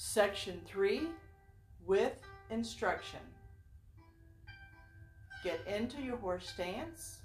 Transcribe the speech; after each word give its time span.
Section 0.00 0.60
3 0.64 1.08
with 1.84 2.12
instruction. 2.50 3.18
Get 5.42 5.58
into 5.66 6.00
your 6.00 6.16
horse 6.18 6.48
stance. 6.48 7.18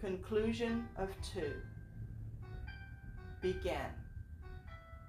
Conclusion 0.00 0.88
of 0.96 1.10
2. 1.32 1.52
Begin. 3.40 3.76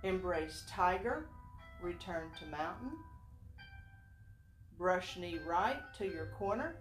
Embrace 0.04 0.62
tiger, 0.70 1.26
return 1.82 2.30
to 2.40 2.46
mountain. 2.46 2.92
Brush 4.78 5.18
knee 5.18 5.40
right 5.44 5.82
to 5.98 6.06
your 6.06 6.28
corner. 6.38 6.76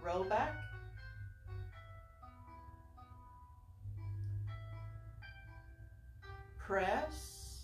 Roll 0.00 0.22
back. 0.22 0.54
Press. 6.68 7.62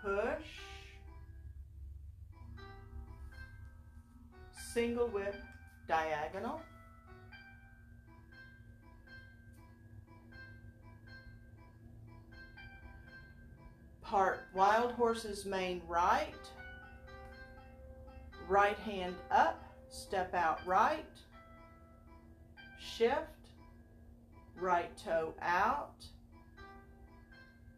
Push. 0.00 0.46
Single 4.72 5.08
whip 5.08 5.34
diagonal. 5.88 6.62
Part 14.02 14.42
wild 14.54 14.92
horse's 14.92 15.44
mane 15.44 15.82
right. 15.88 16.32
Right 18.46 18.78
hand 18.78 19.16
up, 19.32 19.64
step 19.88 20.32
out 20.32 20.64
right. 20.64 21.04
Shift, 22.98 23.52
right 24.60 24.90
toe 24.96 25.32
out. 25.40 26.04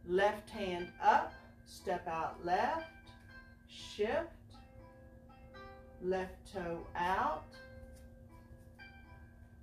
Left 0.08 0.48
hand 0.48 0.88
up, 1.02 1.34
step 1.66 2.08
out 2.08 2.42
left. 2.42 2.86
Shift, 3.68 4.30
left 6.02 6.50
toe 6.50 6.86
out. 6.96 7.44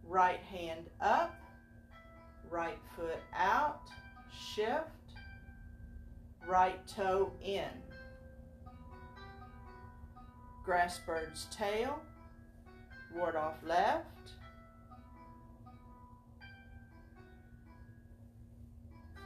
Right 0.08 0.42
hand 0.42 0.92
up, 1.02 1.36
right 2.52 2.78
foot 2.96 3.24
out. 3.36 3.90
Shift, 4.54 4.92
right 6.48 6.88
toe 6.88 7.32
in. 7.44 7.82
Grasp 10.64 11.04
bird's 11.08 11.46
tail, 11.46 12.00
ward 13.16 13.36
off 13.36 13.56
left. 13.66 14.06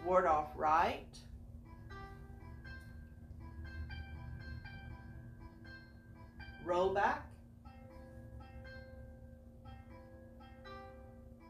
Ward 0.05 0.25
off 0.25 0.49
right. 0.55 1.05
Roll 6.65 6.93
back. 6.93 7.25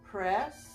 Press. 0.04 0.72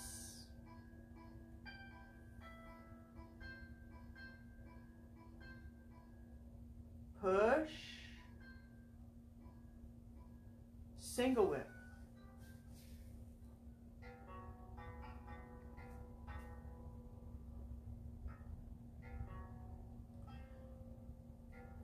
push, 7.27 7.71
single 10.99 11.47
whip. 11.47 11.76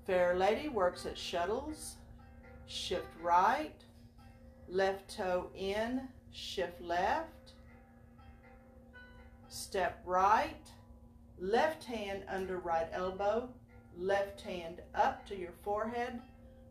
Fair 0.06 0.36
lady 0.36 0.68
works 0.68 1.06
at 1.06 1.18
shuttles, 1.18 1.96
shift 2.68 3.08
right, 3.22 3.82
left 4.68 5.16
toe 5.16 5.50
in, 5.56 6.02
shift 6.32 6.82
left, 6.82 7.54
step 9.48 10.02
right, 10.06 10.68
left 11.40 11.86
hand 11.86 12.24
under 12.28 12.58
right 12.58 12.88
elbow, 12.92 13.48
left 13.98 14.42
hand 14.42 14.82
up 14.94 15.26
to 15.28 15.38
your 15.38 15.54
forehead, 15.62 16.20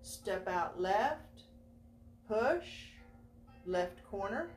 step 0.03 0.47
out 0.47 0.79
left, 0.79 1.45
push, 2.29 2.89
left 3.65 4.05
corner, 4.11 4.51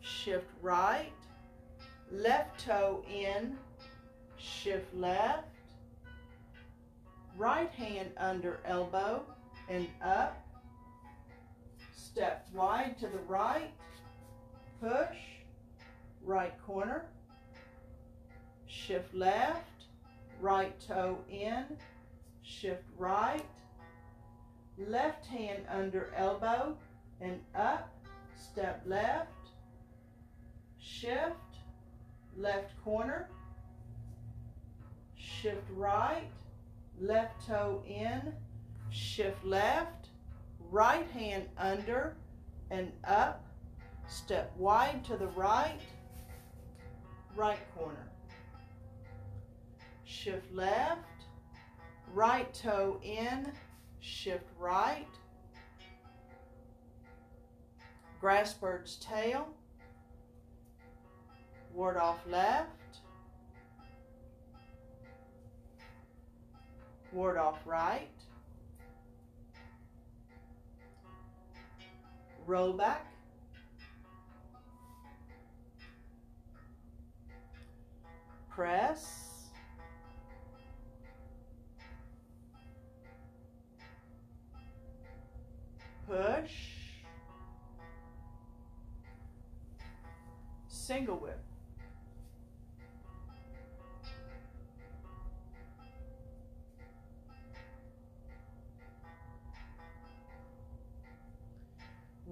shift 0.00 0.50
right, 0.62 1.12
left 2.10 2.64
toe 2.64 3.04
in, 3.08 3.56
shift 4.36 4.92
left, 4.94 5.48
right 7.36 7.70
hand 7.70 8.10
under 8.16 8.60
elbow 8.64 9.22
and 9.68 9.88
up, 10.02 10.46
step 11.94 12.48
wide 12.52 12.96
to 12.98 13.06
the 13.06 13.18
right, 13.26 13.70
push, 14.80 15.16
right 16.22 16.54
corner, 16.64 17.06
shift 18.66 19.14
left, 19.14 19.84
right 20.40 20.78
toe 20.80 21.18
in, 21.30 21.64
shift 22.42 22.84
right, 22.96 23.44
left 24.78 25.26
hand 25.26 25.62
under 25.70 26.12
elbow 26.16 26.76
and 27.20 27.40
up, 27.54 27.90
step 28.36 28.82
left, 28.86 29.30
shift, 30.78 31.34
left 32.36 32.72
corner, 32.82 33.28
shift 35.16 35.64
right, 35.74 36.28
left 37.00 37.46
toe 37.46 37.82
in, 37.86 38.32
shift 38.90 39.44
left, 39.44 40.08
right 40.70 41.06
hand 41.10 41.48
under 41.58 42.16
and 42.70 42.92
up, 43.04 43.44
step 44.06 44.52
wide 44.56 45.04
to 45.04 45.16
the 45.16 45.26
right, 45.28 45.80
right 47.36 47.58
corner. 47.76 48.10
Shift 50.04 50.52
left, 50.54 51.24
right 52.12 52.52
toe 52.54 53.00
in, 53.02 53.52
shift 54.00 54.48
right, 54.58 55.06
grasp 58.20 58.60
bird's 58.60 58.96
tail, 58.96 59.48
ward 61.72 61.96
off 61.96 62.20
left, 62.26 62.83
ward 67.14 67.38
off 67.38 67.58
right, 67.64 68.08
roll 72.44 72.72
back, 72.72 73.06
press, 78.50 79.50
push, 86.08 86.50
single 90.66 91.16
whip. 91.18 91.40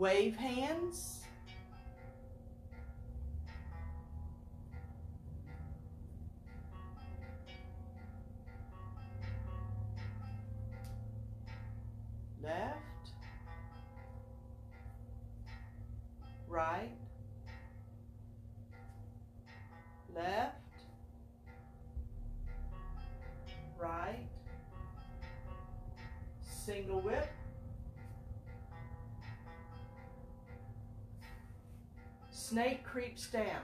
Wave 0.02 0.34
hands. 0.34 1.20
Left. 12.42 12.78
right, 16.48 16.90
left, 20.12 20.56
right, 23.78 24.26
single 26.42 27.00
whip, 27.00 27.28
snake 32.52 32.84
creeps 32.84 33.28
down, 33.28 33.62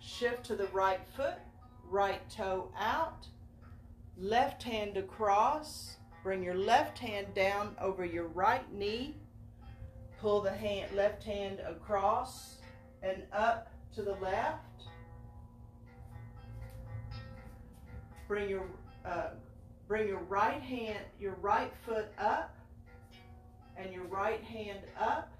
shift 0.00 0.44
to 0.46 0.56
the 0.56 0.66
right 0.68 1.00
foot, 1.14 1.38
right 1.90 2.22
toe 2.30 2.72
out, 2.78 3.26
left 4.16 4.62
hand 4.62 4.96
across, 4.96 5.98
bring 6.22 6.42
your 6.42 6.54
left 6.54 6.98
hand 6.98 7.26
down 7.34 7.76
over 7.78 8.02
your 8.04 8.28
right 8.28 8.72
knee, 8.72 9.16
Pull 10.22 10.40
the 10.40 10.52
hand, 10.52 10.94
left 10.94 11.24
hand 11.24 11.58
across 11.68 12.58
and 13.02 13.24
up 13.32 13.72
to 13.92 14.02
the 14.02 14.14
left. 14.22 14.84
Bring 18.28 18.48
your 18.48 18.64
uh, 19.04 19.30
bring 19.88 20.06
your 20.06 20.20
right 20.20 20.62
hand, 20.62 21.00
your 21.18 21.34
right 21.42 21.72
foot 21.84 22.06
up, 22.18 22.54
and 23.76 23.92
your 23.92 24.04
right 24.04 24.40
hand 24.44 24.78
up. 24.96 25.32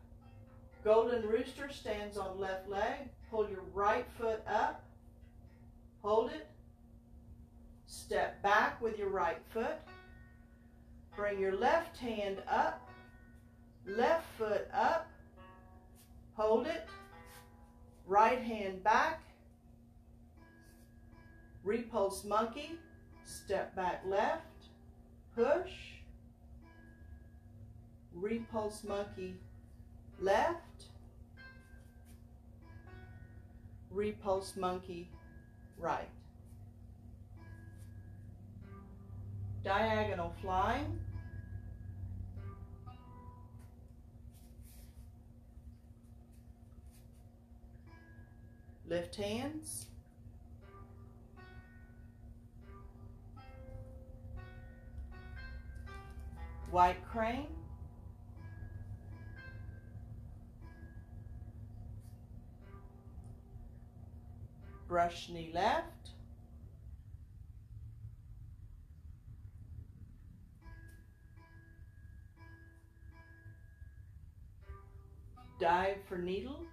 Golden 0.84 1.23
rooster 1.29 1.69
stands 1.70 2.19
on 2.19 2.40
left 2.40 2.69
leg. 2.69 3.08
Pull 3.31 3.49
your 3.49 3.62
right 3.73 4.06
foot 4.19 4.43
up. 4.49 4.84
Hold 6.02 6.32
it. 6.32 6.49
Step 7.87 8.43
back 8.43 8.82
with 8.82 8.99
your 8.99 9.08
right 9.08 9.38
foot. 9.52 9.79
Bring 11.14 11.38
your 11.38 11.56
left 11.56 11.96
hand 11.99 12.38
up. 12.49 12.90
Left 13.87 14.26
foot 14.37 14.69
up. 14.75 15.08
Hold 16.34 16.67
it. 16.67 16.88
Right 18.05 18.43
hand 18.43 18.82
back. 18.82 19.23
Repulse 21.62 22.25
monkey. 22.25 22.73
Step 23.25 23.76
back 23.76 24.02
left. 24.05 24.46
Push. 25.37 25.70
Repulse 28.12 28.82
monkey 28.82 29.37
left. 30.23 30.87
Repulse 33.91 34.57
monkey 34.57 35.11
right. 35.77 36.09
Diagonal 39.65 40.33
flying. 40.41 40.99
Lift 48.89 49.17
hands. 49.17 49.87
White 56.71 57.05
crane. 57.11 57.62
Brush 64.93 65.31
knee 65.31 65.50
left. 65.55 66.11
Dive 75.59 75.97
for 76.06 76.19
needle. 76.19 76.67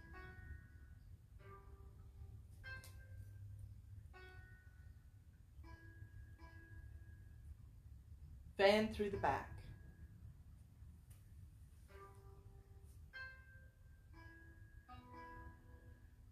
Fan 8.57 8.89
through 8.93 9.11
the 9.11 9.17
back. 9.19 9.49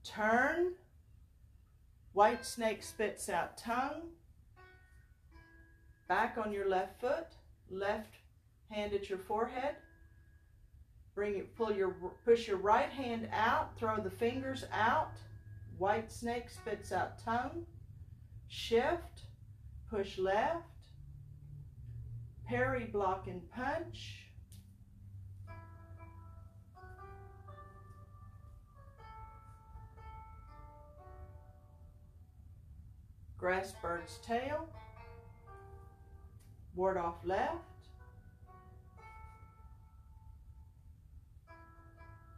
Turn. 0.03 0.73
White 2.17 2.43
snake 2.47 2.81
spits 2.81 3.29
out 3.29 3.59
tongue. 3.59 4.01
Back 6.07 6.39
on 6.43 6.51
your 6.51 6.67
left 6.67 6.99
foot. 6.99 7.27
Left 7.69 8.15
hand 8.71 8.93
at 8.93 9.07
your 9.07 9.19
forehead. 9.19 9.75
Bring 11.13 11.37
it, 11.37 11.55
pull 11.55 11.71
your, 11.71 11.95
push 12.25 12.47
your 12.47 12.57
right 12.57 12.89
hand 12.89 13.29
out. 13.31 13.77
Throw 13.77 13.97
the 13.97 14.09
fingers 14.09 14.65
out. 14.73 15.11
White 15.77 16.11
snake 16.11 16.49
spits 16.49 16.91
out 16.91 17.23
tongue. 17.23 17.67
Shift. 18.47 19.21
Push 19.87 20.17
left. 20.17 20.65
Parry, 22.47 22.85
block, 22.85 23.27
and 23.27 23.47
punch. 23.51 24.26
Grasp 33.47 33.81
bird's 33.81 34.17
tail. 34.17 34.67
Ward 36.75 36.97
off 36.97 37.15
left. 37.23 37.55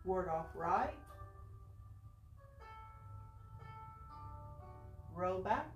Ward 0.05 0.27
off 0.29 0.45
right. 0.53 0.93
Roll 5.15 5.39
back. 5.39 5.71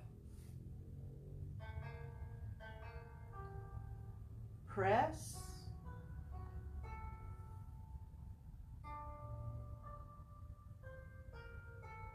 Press. 4.67 5.37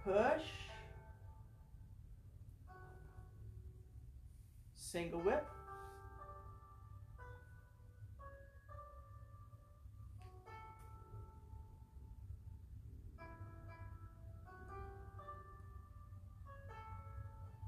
Push. 0.04 0.67
Single 4.90 5.20
whip. 5.20 5.46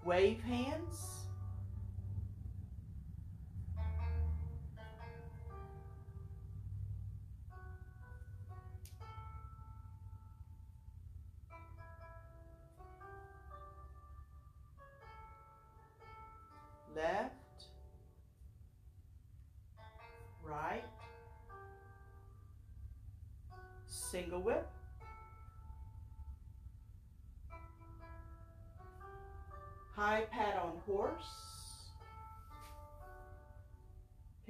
Wave 0.03 0.43
hands. 0.45 1.20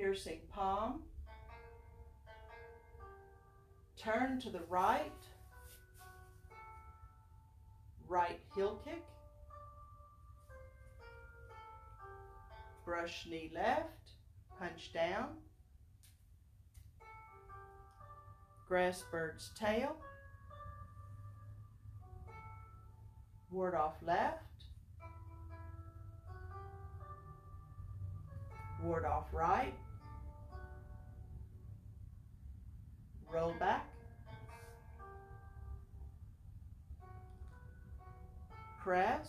Piercing 0.01 0.41
palm. 0.51 1.03
Turn 3.99 4.41
to 4.41 4.49
the 4.49 4.63
right. 4.71 5.13
Right 8.09 8.41
heel 8.55 8.81
kick. 8.83 9.05
Brush 12.87 13.27
knee 13.29 13.53
left. 13.55 14.13
Punch 14.59 14.91
down. 14.95 15.37
Grasp 18.67 19.05
bird's 19.13 19.51
tail. 19.55 19.97
Ward 23.51 23.75
off 23.75 23.97
left. 24.01 24.65
Ward 28.83 29.05
off 29.05 29.27
right. 29.35 29.75
Roll 33.33 33.55
back. 33.61 33.87
Press. 38.83 39.29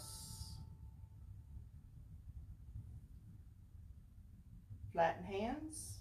Flatten 4.91 5.23
hands. 5.23 5.99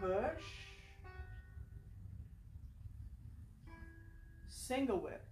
Push. 0.00 0.42
Single 4.48 5.00
whip. 5.00 5.24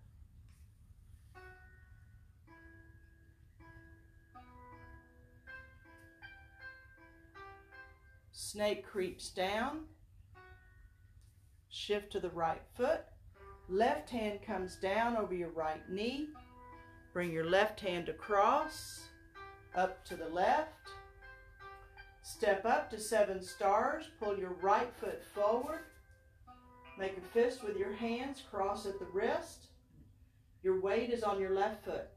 Snake 8.32 8.84
creeps 8.84 9.30
down. 9.30 9.86
Shift 11.70 12.10
to 12.12 12.20
the 12.20 12.30
right 12.30 12.62
foot. 12.76 13.04
Left 13.68 14.10
hand 14.10 14.40
comes 14.42 14.76
down 14.76 15.16
over 15.16 15.34
your 15.34 15.50
right 15.50 15.88
knee. 15.88 16.28
Bring 17.12 17.32
your 17.32 17.48
left 17.48 17.80
hand 17.80 18.08
across, 18.08 19.04
up 19.76 20.04
to 20.06 20.16
the 20.16 20.28
left. 20.28 20.88
Step 22.22 22.66
up 22.66 22.90
to 22.90 22.98
seven 22.98 23.40
stars. 23.40 24.10
Pull 24.18 24.36
your 24.36 24.56
right 24.60 24.92
foot 25.00 25.22
forward. 25.32 25.80
Make 26.98 27.16
a 27.16 27.20
fist 27.20 27.62
with 27.64 27.76
your 27.76 27.92
hands, 27.92 28.42
cross 28.50 28.84
at 28.84 28.98
the 28.98 29.06
wrist. 29.06 29.68
Your 30.62 30.80
weight 30.80 31.10
is 31.10 31.22
on 31.22 31.40
your 31.40 31.54
left 31.54 31.84
foot. 31.84 32.08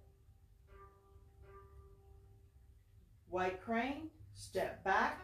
White 3.29 3.61
crane, 3.61 4.09
step 4.33 4.83
back, 4.83 5.21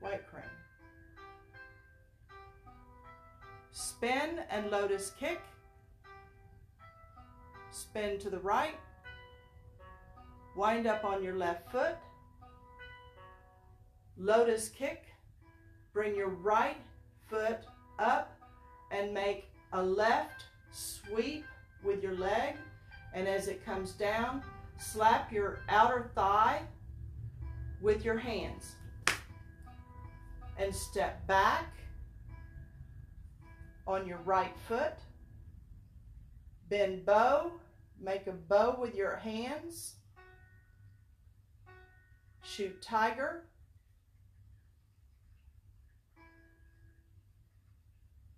white 0.00 0.26
crane. 0.30 0.61
Spin 3.72 4.40
and 4.50 4.70
lotus 4.70 5.12
kick. 5.18 5.40
Spin 7.70 8.18
to 8.18 8.28
the 8.28 8.38
right. 8.40 8.78
Wind 10.54 10.86
up 10.86 11.04
on 11.04 11.24
your 11.24 11.34
left 11.36 11.72
foot. 11.72 11.96
Lotus 14.18 14.68
kick. 14.68 15.06
Bring 15.94 16.14
your 16.14 16.28
right 16.28 16.76
foot 17.28 17.60
up 17.98 18.38
and 18.90 19.14
make 19.14 19.50
a 19.72 19.82
left 19.82 20.44
sweep 20.70 21.46
with 21.82 22.02
your 22.02 22.14
leg. 22.14 22.56
And 23.14 23.26
as 23.26 23.48
it 23.48 23.64
comes 23.64 23.92
down, 23.92 24.42
slap 24.78 25.32
your 25.32 25.60
outer 25.70 26.10
thigh 26.14 26.60
with 27.80 28.04
your 28.04 28.18
hands. 28.18 28.76
And 30.58 30.74
step 30.74 31.26
back 31.26 31.72
on 33.86 34.06
your 34.06 34.18
right 34.18 34.54
foot. 34.68 34.94
Bend 36.68 37.04
bow. 37.04 37.52
Make 38.00 38.26
a 38.26 38.32
bow 38.32 38.76
with 38.80 38.94
your 38.94 39.16
hands. 39.16 39.96
Shoot 42.42 42.82
tiger. 42.82 43.44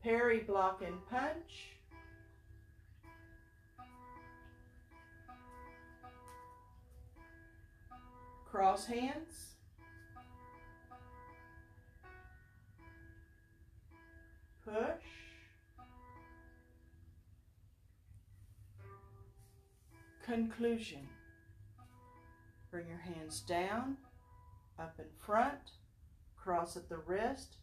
Parry, 0.03 0.41
block, 0.41 0.83
and 0.87 0.97
punch. 1.09 1.71
Cross 8.45 8.87
hands. 8.87 9.55
Push. 14.65 15.14
Conclusion. 20.25 21.07
Bring 22.71 22.89
your 22.89 22.97
hands 22.97 23.41
down, 23.41 23.99
up 24.79 24.95
in 24.99 25.05
front, 25.19 25.73
cross 26.35 26.79
at 26.79 26.89
the 26.89 26.97
wrist, 26.97 27.57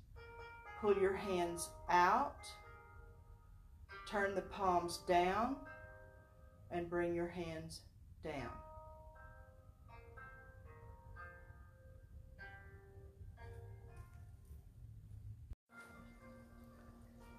pull 0.80 0.96
your 0.96 1.16
hands 1.16 1.70
out, 1.90 2.38
turn 4.08 4.36
the 4.36 4.42
palms 4.42 5.00
down, 5.08 5.56
and 6.70 6.88
bring 6.88 7.16
your 7.16 7.30
hands 7.30 7.82
down. 8.24 8.52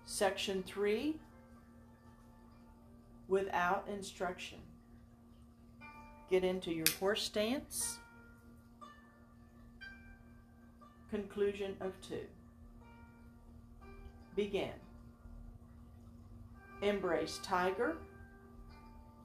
Section 0.05 0.65
3, 0.65 1.15
without 3.29 3.87
instruction. 3.89 4.59
Get 6.33 6.45
into 6.45 6.73
your 6.73 6.87
horse 6.99 7.25
stance. 7.25 7.99
Conclusion 11.11 11.77
of 11.83 11.93
2. 12.09 12.21
Begin. 14.35 14.73
Embrace 16.81 17.39
tiger. 17.43 17.99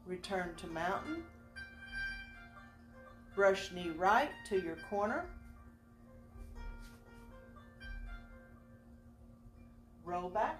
Return 0.06 0.50
to 0.58 0.68
mountain. 0.68 1.24
Brush 3.36 3.72
knee 3.72 3.92
right 3.96 4.32
to 4.50 4.62
your 4.62 4.76
corner. 4.90 5.28
Roll 10.04 10.28
back. 10.28 10.60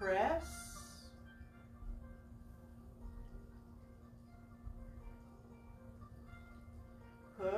Press. 0.00 0.71
Push. 7.42 7.50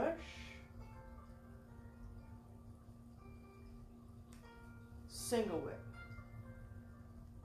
Single 5.08 5.58
whip. 5.58 5.78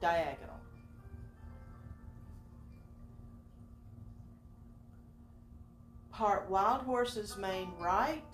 Diagonal. 0.00 0.56
Part 6.10 6.48
wild 6.48 6.80
horse's 6.82 7.36
mane 7.36 7.72
right. 7.78 8.24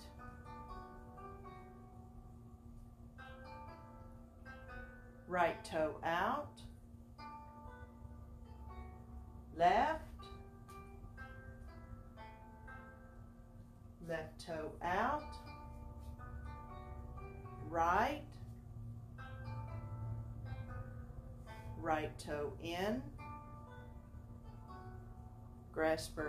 Right 5.27 5.61
toe 5.65 5.95
out. 6.05 6.61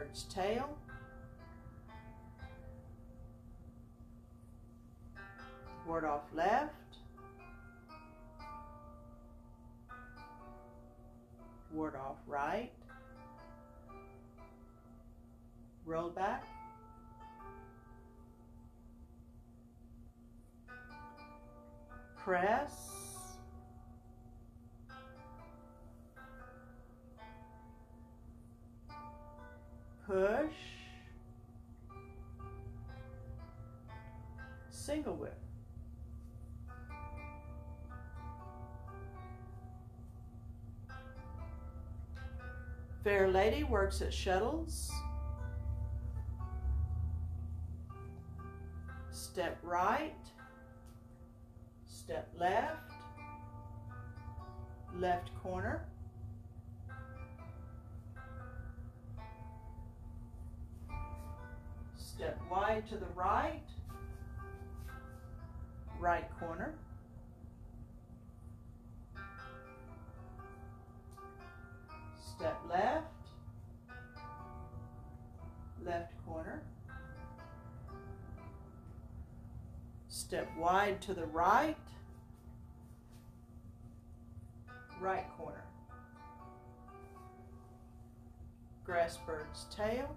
Bird's 0.08 0.22
tail. 0.24 0.76
Ward 5.86 6.04
off 6.04 6.22
left. 6.34 6.74
Ward 11.72 11.94
off 11.96 12.16
right. 12.26 12.70
Roll 15.86 16.10
back. 16.10 16.44
Press. 22.16 22.97
Push. 30.08 30.54
Single 34.70 35.16
whip. 35.16 35.38
Fair 43.04 43.28
lady 43.28 43.64
works 43.64 44.00
at 44.00 44.14
shuttles. 44.14 44.90
Step 49.10 49.58
right. 49.62 50.14
Step 51.84 52.30
left. 52.38 52.92
Left 54.96 55.30
corner. 55.42 55.86
Step 62.18 62.40
wide 62.50 62.84
to 62.88 62.96
the 62.96 63.06
right. 63.14 63.62
Right 66.00 66.28
corner. 66.40 66.74
Step 72.20 72.58
left. 72.68 73.06
Left 75.84 76.12
corner. 76.26 76.64
Step 80.08 80.50
wide 80.58 81.00
to 81.02 81.14
the 81.14 81.26
right. 81.26 81.76
Right 85.00 85.26
corner. 85.36 85.62
Grasp 88.84 89.24
bird's 89.24 89.66
tail 89.70 90.16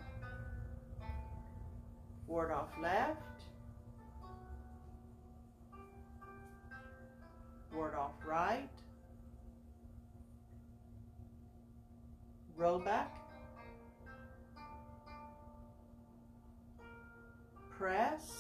ward 2.32 2.50
off 2.50 2.70
left, 2.82 3.20
ward 7.74 7.94
off 7.94 8.14
right, 8.26 8.70
roll 12.56 12.80
back, 12.80 13.14
press, 17.70 18.32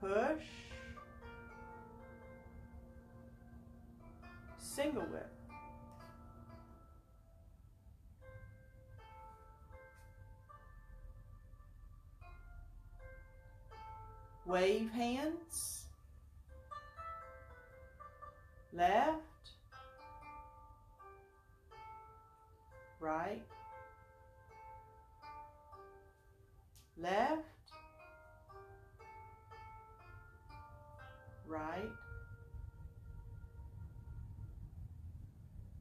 push, 0.00 0.44
single 4.60 5.02
whip. 5.02 5.43
Wave 14.46 14.90
hands. 14.90 15.86
Left. 18.74 19.20
Right. 23.00 23.42
Left. 26.98 27.42
Right. 31.46 31.90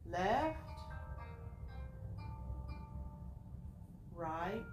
Left. 0.09 0.57
Right. 4.15 4.63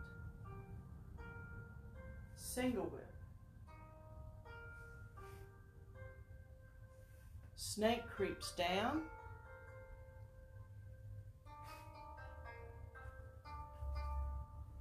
Single 2.36 2.84
whip. 2.84 3.09
Snake 7.72 8.02
creeps 8.16 8.50
down. 8.50 9.02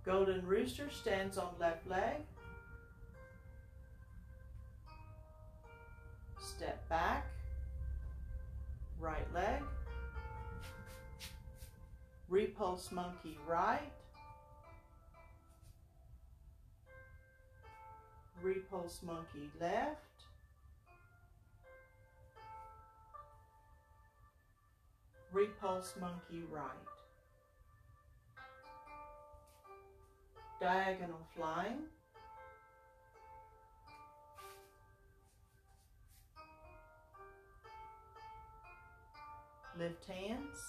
Golden 0.04 0.44
Rooster 0.44 0.90
stands 0.90 1.38
on 1.38 1.50
left 1.60 1.88
leg. 1.88 2.16
Step 6.40 6.90
back. 6.90 7.28
Right 9.00 9.32
leg. 9.36 9.62
Repulse 12.28 12.92
monkey 12.92 13.38
right. 13.48 13.92
Repulse 18.42 19.02
monkey 19.04 19.52
left. 19.62 20.09
Repulse 25.32 25.94
monkey 26.00 26.44
right. 26.52 26.64
Diagonal 30.60 31.26
flying. 31.36 31.84
Lift 39.78 40.06
hands. 40.06 40.60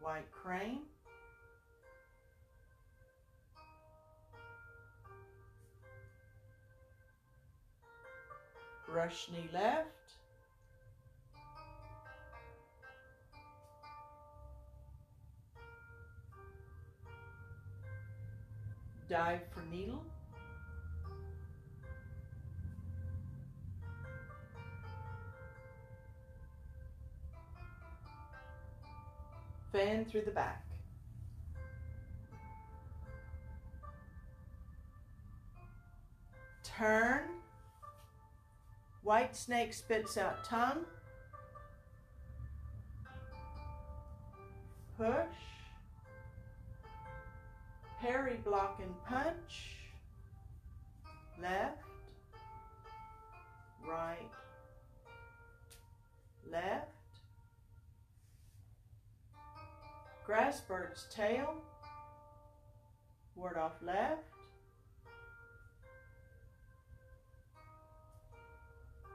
White 0.00 0.30
crane. 0.32 0.80
Brush 8.98 9.28
knee 9.30 9.48
left. 9.52 9.86
Dive 19.08 19.42
for 19.52 19.62
needle. 19.70 20.04
Fan 29.70 30.06
through 30.06 30.22
the 30.22 30.32
back. 30.32 30.66
Turn 36.64 37.22
White 39.08 39.34
snake 39.34 39.72
spits 39.72 40.18
out 40.18 40.44
tongue. 40.44 40.84
Push. 44.98 45.38
Parry 48.02 48.36
block 48.44 48.82
and 48.82 48.94
punch. 49.06 49.76
Left. 51.40 51.78
Right. 53.88 54.30
Left. 56.52 56.92
Grasp 60.26 60.68
bird's 60.68 61.06
tail. 61.10 61.54
Ward 63.34 63.56
off 63.56 63.80
left. 63.80 64.37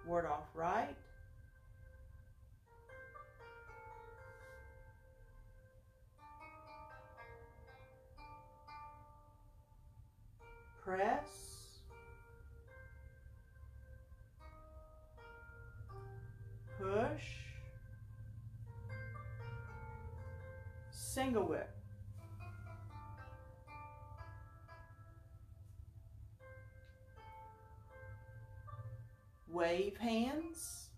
Ward 0.07 0.25
off 0.25 0.49
right. 0.53 0.95
Press. 10.83 11.79
Push. 16.77 17.21
Single 20.91 21.47
whip. 21.47 21.72
Wave 29.63 29.95
hands, 29.95 30.89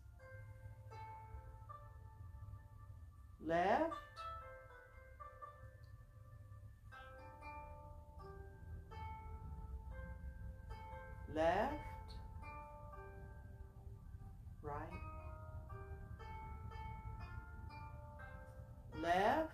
left, 3.46 3.94
left, 11.36 11.74
right, 14.64 14.74
left, 19.00 19.52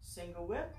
single 0.00 0.48
whip, 0.48 0.77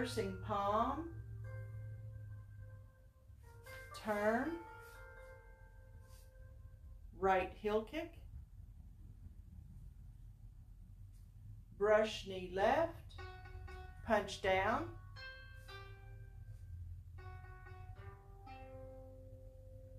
Piercing 0.00 0.34
palm. 0.46 1.10
Turn. 4.02 4.52
Right 7.18 7.52
heel 7.60 7.82
kick. 7.82 8.14
Brush 11.78 12.26
knee 12.26 12.50
left. 12.54 12.94
Punch 14.06 14.40
down. 14.40 14.86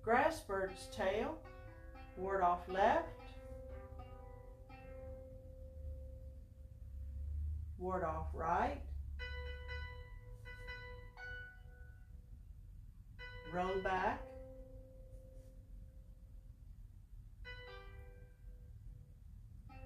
Grasp 0.03 0.47
bird's 0.47 0.87
tail. 0.87 1.37
Ward 2.17 2.41
off 2.41 2.67
left. 2.67 3.21
ward 7.81 8.03
off 8.03 8.27
right, 8.33 8.79
roll 13.53 13.81
back, 13.83 14.21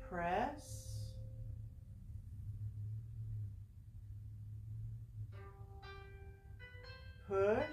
press, 0.08 0.86
push, 7.28 7.66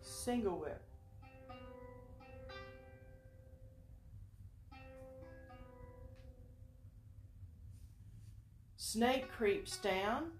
single 0.00 0.58
whip. 0.58 0.80
Snake 8.76 9.30
creeps 9.30 9.76
down. 9.78 10.32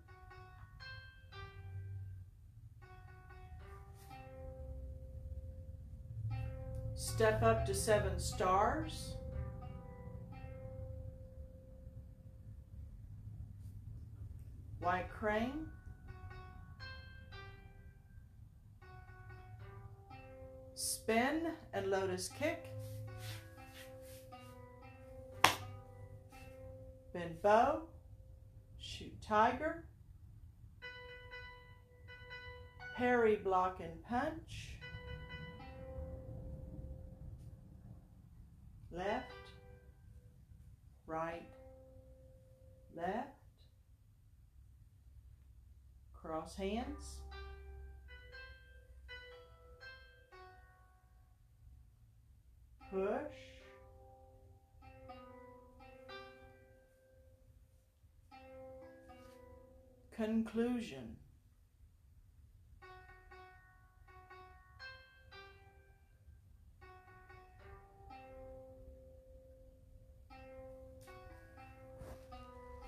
Step 7.14 7.44
up 7.44 7.64
to 7.64 7.72
seven 7.72 8.18
stars. 8.18 9.14
White 14.80 15.08
crane. 15.08 15.68
Spin 20.74 21.52
and 21.72 21.86
lotus 21.86 22.30
kick. 22.36 22.66
Bend 27.12 27.40
bow. 27.42 27.82
Shoot 28.80 29.22
tiger. 29.22 29.84
Parry 32.96 33.36
block 33.36 33.78
and 33.78 34.02
punch. 34.02 34.73
Left, 38.96 39.32
right, 41.06 41.48
left. 42.96 43.28
Cross 46.12 46.54
hands. 46.56 47.20
Push. 52.92 53.10
Conclusion. 60.16 61.16